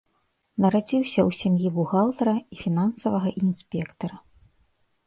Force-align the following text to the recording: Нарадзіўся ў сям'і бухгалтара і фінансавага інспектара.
Нарадзіўся 0.63 1.19
ў 1.23 1.29
сям'і 1.41 1.67
бухгалтара 1.75 2.35
і 2.57 2.61
фінансавага 2.63 3.29
інспектара. 3.45 4.15